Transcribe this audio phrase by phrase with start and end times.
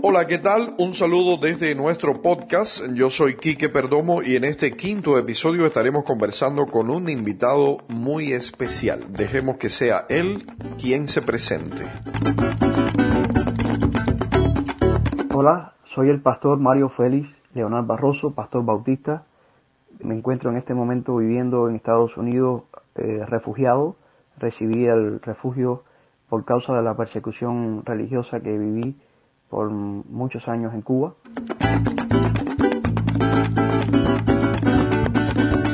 [0.00, 0.76] Hola, ¿qué tal?
[0.78, 2.84] Un saludo desde nuestro podcast.
[2.94, 8.32] Yo soy Quique Perdomo y en este quinto episodio estaremos conversando con un invitado muy
[8.32, 9.12] especial.
[9.12, 10.46] Dejemos que sea él
[10.80, 11.84] quien se presente.
[15.34, 19.24] Hola, soy el pastor Mario Félix Leonardo Barroso, pastor bautista.
[19.98, 22.62] Me encuentro en este momento viviendo en Estados Unidos
[22.94, 23.96] eh, refugiado.
[24.36, 25.82] Recibí el refugio
[26.28, 28.96] por causa de la persecución religiosa que viví
[29.48, 31.14] por muchos años en Cuba.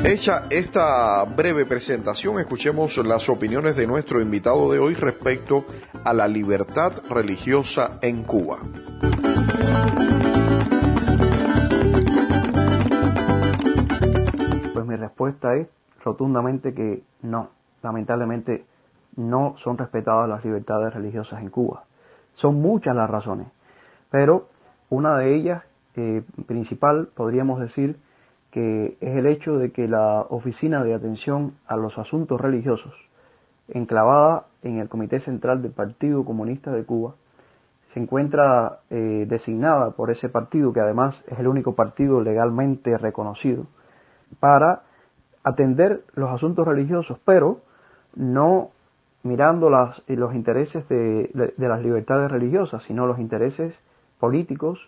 [0.05, 5.65] Hecha esta breve presentación, escuchemos las opiniones de nuestro invitado de hoy respecto
[6.03, 8.59] a la libertad religiosa en Cuba.
[14.73, 15.67] Pues mi respuesta es
[16.03, 17.49] rotundamente que no,
[17.81, 18.63] lamentablemente
[19.15, 21.83] no son respetadas las libertades religiosas en Cuba.
[22.35, 23.47] Son muchas las razones
[24.15, 24.47] pero
[24.89, 25.63] una de ellas
[25.97, 27.97] eh, principal podríamos decir
[28.49, 32.93] que es el hecho de que la Oficina de Atención a los Asuntos Religiosos,
[33.67, 37.15] enclavada en el Comité Central del Partido Comunista de Cuba,
[37.87, 43.65] se encuentra eh, designada por ese partido, que además es el único partido legalmente reconocido,
[44.39, 44.83] para
[45.43, 47.59] atender los asuntos religiosos, pero
[48.15, 48.69] no
[49.23, 53.77] mirando los intereses de las libertades religiosas, sino los intereses
[54.19, 54.79] políticos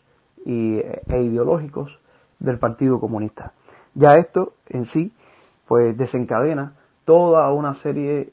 [0.45, 1.99] y, e ideológicos
[2.39, 3.53] del Partido Comunista.
[3.93, 5.11] Ya esto en sí
[5.67, 6.73] pues desencadena
[7.05, 8.31] toda una serie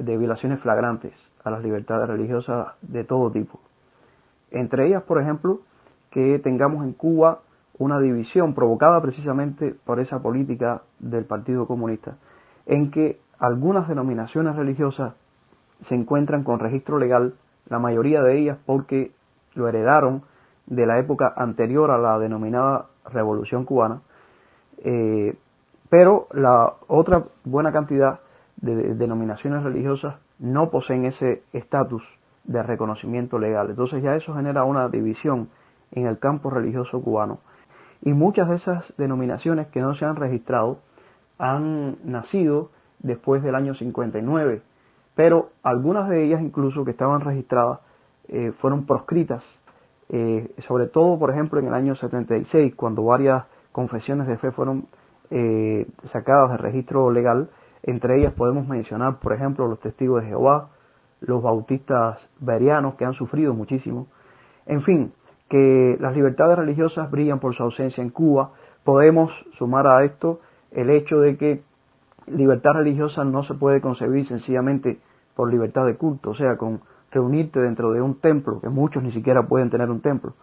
[0.00, 1.12] de violaciones flagrantes
[1.44, 3.60] a las libertades religiosas de todo tipo.
[4.50, 5.60] Entre ellas, por ejemplo,
[6.10, 7.40] que tengamos en Cuba
[7.78, 12.16] una división provocada precisamente por esa política del Partido Comunista,
[12.66, 15.14] en que algunas denominaciones religiosas
[15.82, 17.34] se encuentran con registro legal,
[17.68, 19.12] la mayoría de ellas porque
[19.58, 20.22] lo heredaron
[20.66, 24.00] de la época anterior a la denominada Revolución Cubana,
[24.78, 25.36] eh,
[25.90, 28.20] pero la otra buena cantidad
[28.56, 32.02] de denominaciones religiosas no poseen ese estatus
[32.44, 33.70] de reconocimiento legal.
[33.70, 35.48] Entonces ya eso genera una división
[35.92, 37.40] en el campo religioso cubano.
[38.02, 40.78] Y muchas de esas denominaciones que no se han registrado
[41.38, 42.70] han nacido
[43.00, 44.62] después del año 59,
[45.14, 47.80] pero algunas de ellas incluso que estaban registradas
[48.28, 49.44] eh, fueron proscritas,
[50.10, 54.86] eh, sobre todo, por ejemplo, en el año 76, cuando varias confesiones de fe fueron
[55.30, 57.50] eh, sacadas de registro legal,
[57.82, 60.70] entre ellas podemos mencionar, por ejemplo, los testigos de Jehová,
[61.20, 64.06] los bautistas berianos que han sufrido muchísimo,
[64.66, 65.12] en fin,
[65.48, 68.52] que las libertades religiosas brillan por su ausencia en Cuba,
[68.84, 70.40] podemos sumar a esto
[70.70, 71.62] el hecho de que
[72.26, 75.00] libertad religiosa no se puede concebir sencillamente
[75.34, 79.10] por libertad de culto, o sea, con reunirte dentro de un templo, que muchos ni
[79.10, 80.34] siquiera pueden tener un templo,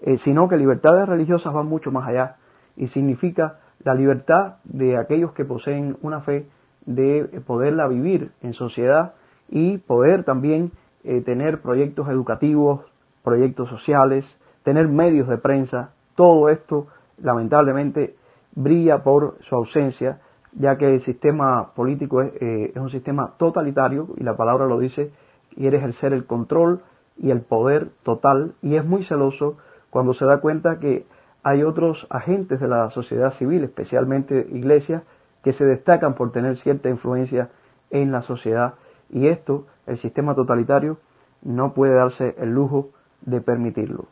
[0.00, 2.36] eh, sino que libertades religiosas van mucho más allá.
[2.76, 6.46] Y significa la libertad de aquellos que poseen una fe
[6.86, 9.14] de poderla vivir en sociedad
[9.48, 10.72] y poder también
[11.04, 12.80] eh, tener proyectos educativos,
[13.22, 16.86] proyectos sociales, tener medios de prensa, todo esto
[17.18, 18.16] lamentablemente
[18.54, 20.20] brilla por su ausencia,
[20.52, 24.78] ya que el sistema político es, eh, es un sistema totalitario, y la palabra lo
[24.78, 25.12] dice,
[25.54, 26.82] quiere ejercer el control
[27.16, 28.54] y el poder total.
[28.62, 29.56] Y es muy celoso
[29.90, 31.06] cuando se da cuenta que
[31.42, 35.02] hay otros agentes de la sociedad civil, especialmente iglesias,
[35.42, 37.50] que se destacan por tener cierta influencia
[37.90, 38.74] en la sociedad.
[39.10, 40.98] Y esto el sistema totalitario
[41.42, 42.90] no puede darse el lujo
[43.20, 44.06] de permitirlo.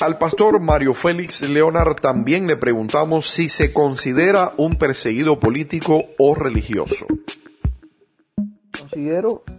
[0.00, 6.34] Al pastor Mario Félix Leonard también le preguntamos si se considera un perseguido político o
[6.36, 7.06] religioso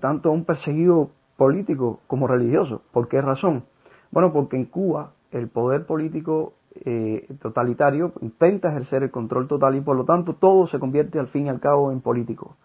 [0.01, 2.81] tanto un perseguido político como religioso.
[2.91, 3.63] ¿Por qué razón?
[4.11, 6.53] Bueno, porque en Cuba el poder político
[6.85, 11.27] eh, totalitario intenta ejercer el control total y por lo tanto todo se convierte al
[11.27, 12.55] fin y al cabo en político.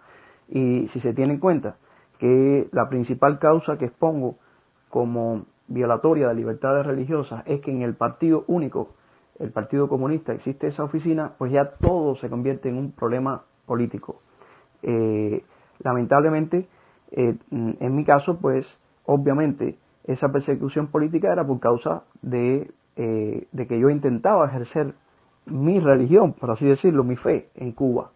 [0.48, 1.76] Y si se tiene en cuenta
[2.18, 4.36] que la principal causa que expongo
[4.88, 8.88] como violatoria de libertades religiosas es que en el partido único,
[9.38, 14.16] el Partido Comunista, existe esa oficina, pues ya todo se convierte en un problema político.
[14.82, 15.42] Eh,
[15.84, 16.66] lamentablemente
[17.16, 18.66] Eh, en mi caso, pues,
[19.04, 24.94] obviamente, esa persecución política era por causa de, eh, de que yo intentaba ejercer
[25.46, 28.10] mi religión, por así decirlo, mi fe en Cuba.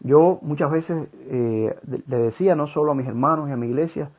[0.00, 1.76] Yo muchas veces eh,
[2.06, 4.10] le decía no solo a mis hermanos y a mi iglesia,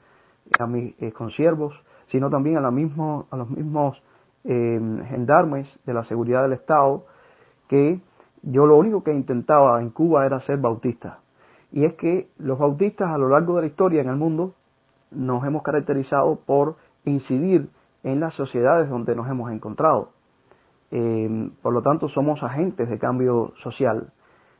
[0.59, 1.73] a mis consiervos,
[2.07, 4.01] sino también a, a los mismos
[4.43, 7.05] gendarmes de la seguridad del Estado,
[7.67, 7.99] que
[8.43, 11.19] yo lo único que intentaba en Cuba era ser bautista.
[11.71, 14.55] Y es que los bautistas a lo largo de la historia en el mundo
[15.11, 17.69] nos hemos caracterizado por incidir
[18.03, 20.11] en las sociedades donde nos hemos encontrado.
[20.91, 24.11] Eh, por lo tanto, somos agentes de cambio social.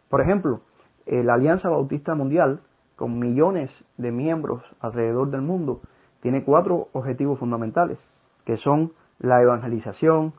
[0.10, 0.62] Por ejemplo,
[1.06, 2.62] eh, la Alianza Bautista Mundial,
[2.96, 5.82] con millones de miembros alrededor del mundo,
[6.22, 7.98] tiene cuatro objetivos fundamentales,
[8.46, 10.34] que son la evangelización,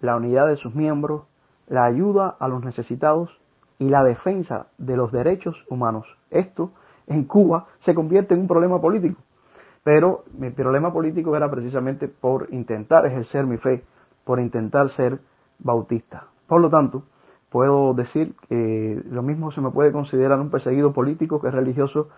[0.00, 1.24] la unidad de sus miembros,
[1.66, 3.40] la ayuda a los necesitados
[3.78, 6.06] y la defensa de los derechos humanos.
[6.30, 6.72] Esto
[7.06, 9.20] en Cuba se convierte en un problema político,
[9.82, 13.84] pero mi problema político era precisamente por intentar ejercer mi fe,
[14.24, 15.18] por intentar ser
[15.58, 16.26] bautista.
[16.46, 17.04] Por lo tanto,
[17.50, 22.08] puedo decir que lo mismo se me puede considerar un perseguido político que religioso,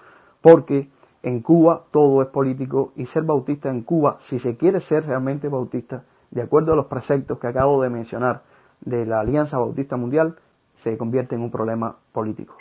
[0.41, 0.91] porque
[1.23, 5.49] en Cuba todo es político y ser bautista en Cuba, si se quiere ser realmente
[5.49, 8.43] bautista, de acuerdo a los preceptos que acabo de mencionar
[8.81, 10.37] de la Alianza Bautista Mundial,
[10.83, 12.57] se convierte en un problema político.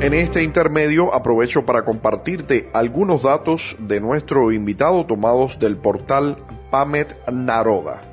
[0.00, 6.38] En este intermedio aprovecho para compartirte algunos datos de nuestro invitado tomados del portal
[6.70, 8.07] Pamet Naroda.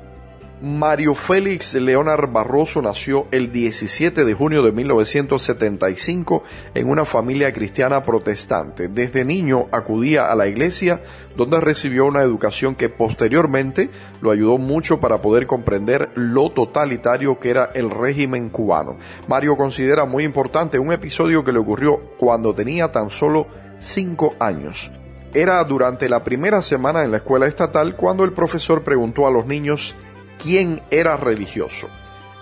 [0.58, 6.42] Mario Félix Leonard Barroso nació el 17 de junio de 1975
[6.74, 8.88] en una familia cristiana protestante.
[8.88, 11.02] Desde niño acudía a la iglesia
[11.36, 13.90] donde recibió una educación que posteriormente
[14.22, 18.96] lo ayudó mucho para poder comprender lo totalitario que era el régimen cubano.
[19.28, 23.46] Mario considera muy importante un episodio que le ocurrió cuando tenía tan solo
[23.78, 24.90] cinco años.
[25.34, 29.44] Era durante la primera semana en la escuela estatal cuando el profesor preguntó a los
[29.44, 29.94] niños
[30.42, 31.88] quién era religioso.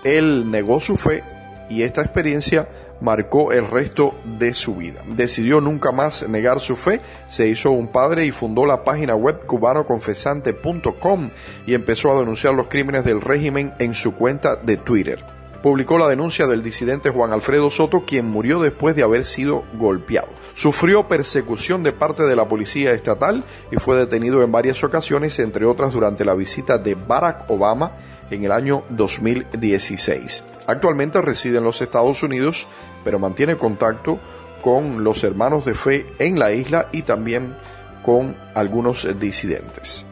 [0.05, 1.25] Él negó su fe
[1.69, 2.69] y esta experiencia
[3.01, 5.03] marcó el resto de su vida.
[5.07, 9.45] Decidió nunca más negar su fe, se hizo un padre y fundó la página web
[9.47, 11.31] cubanoconfesante.com
[11.67, 15.44] y empezó a denunciar los crímenes del régimen en su cuenta de Twitter.
[15.65, 20.29] Publicó la denuncia del disidente Juan Alfredo Soto, quien murió después de haber sido golpeado.
[20.53, 25.65] Sufrió persecución de parte de la policía estatal y fue detenido en varias ocasiones, entre
[25.65, 27.93] otras durante la visita de Barack Obama
[28.31, 30.45] en el año 2016.
[30.67, 32.69] Actualmente reside en los Estados Unidos,
[33.03, 34.19] pero mantiene contacto
[34.61, 37.57] con los hermanos de fe en la isla y también
[38.03, 40.05] con algunos disidentes.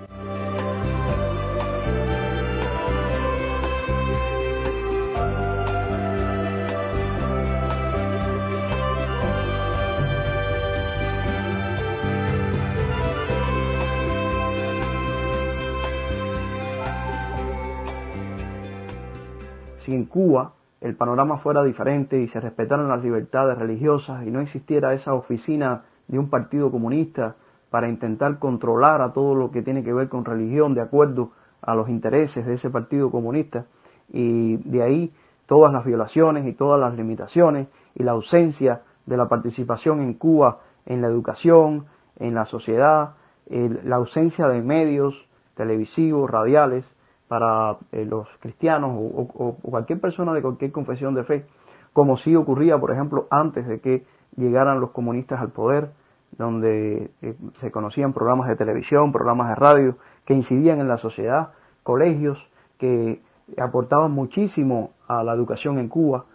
[19.95, 24.95] En Cuba el panorama fuera diferente y se respetaran las libertades religiosas y no existiera
[24.95, 27.37] esa oficina de un partido comunista
[27.71, 31.31] para intentar controlar a todo lo que tiene que ver con religión de acuerdo
[31.63, 33.67] a los intereses de ese partido comunista.
[34.13, 35.13] Y de ahí
[35.47, 40.59] todas las violaciones y todas las limitaciones y la ausencia de la participación en Cuba
[40.87, 41.87] en la educación,
[42.19, 43.15] en la sociedad,
[43.49, 46.85] la ausencia de medios televisivos, radiales,
[47.33, 51.47] para eh, los cristianos o, cualquier persona de cualquier confesión de fe,
[51.95, 54.05] como sí ocurría, por ejemplo, antes de que
[54.37, 55.93] llegaran los comunistas al poder,
[56.33, 59.97] donde eh, se conocían programas de televisión, programas de radio
[60.27, 62.47] que incidían en la sociedad, colegios
[62.77, 63.23] que
[63.57, 66.27] aportaban muchísimo a la educación en Cuba.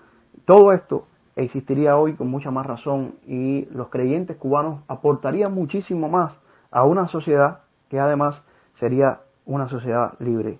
[0.45, 1.03] Todo esto
[1.35, 6.39] existiría hoy con mucha más razón y los creyentes cubanos aportarían muchísimo más
[6.71, 8.41] a una sociedad que además
[8.79, 10.57] sería una sociedad libre.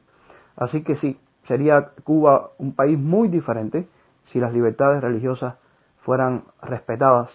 [0.57, 3.87] Así que sí, sería Cuba un país muy diferente
[4.25, 5.55] si las libertades religiosas
[6.01, 7.31] fueran respetadas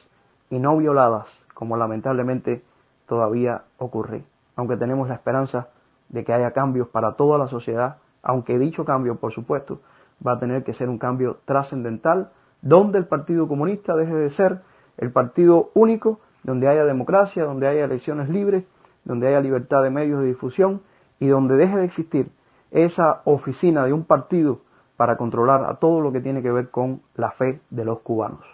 [0.51, 2.63] y no violadas, como lamentablemente
[3.07, 4.25] todavía ocurre.
[4.57, 5.69] Aunque tenemos la esperanza
[6.09, 9.81] de que haya cambios para toda la sociedad, aunque dicho cambio, por supuesto,
[10.27, 14.61] va a tener que ser un cambio trascendental, donde el Partido Comunista deje de ser
[14.99, 18.69] el partido único, donde haya democracia, donde haya elecciones libres,
[19.05, 20.83] donde haya libertad de medios de difusión
[21.19, 22.31] y donde deje de existir
[22.73, 24.61] esa oficina de un partido
[24.97, 28.45] para controlar a todo lo que tiene que ver con la fe de los cubanos.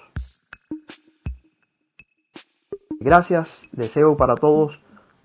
[3.00, 4.80] Gracias, deseo para todos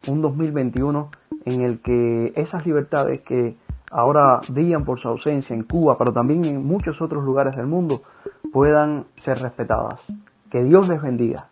[0.07, 1.09] un 2021
[1.45, 3.57] en el que esas libertades que
[3.89, 8.01] ahora brillan por su ausencia en Cuba, pero también en muchos otros lugares del mundo,
[8.51, 9.99] puedan ser respetadas.
[10.49, 11.49] Que Dios les bendiga.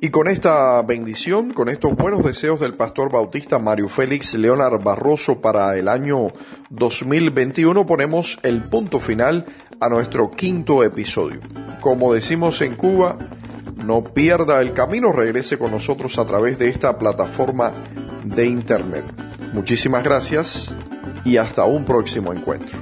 [0.00, 5.40] Y con esta bendición, con estos buenos deseos del pastor bautista Mario Félix Leonard Barroso
[5.40, 6.28] para el año
[6.70, 9.44] 2021, ponemos el punto final
[9.80, 11.40] a nuestro quinto episodio.
[11.80, 13.18] Como decimos en Cuba,
[13.84, 17.72] no pierda el camino, regrese con nosotros a través de esta plataforma
[18.24, 19.04] de internet.
[19.52, 20.72] Muchísimas gracias
[21.24, 22.78] y hasta un próximo encuentro.